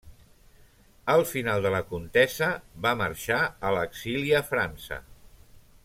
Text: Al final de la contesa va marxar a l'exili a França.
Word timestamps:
Al 1.15 1.25
final 1.31 1.61
de 1.67 1.71
la 1.75 1.81
contesa 1.91 2.49
va 2.87 2.95
marxar 3.03 3.39
a 3.71 3.75
l'exili 3.77 4.35
a 4.41 4.43
França. 4.49 5.03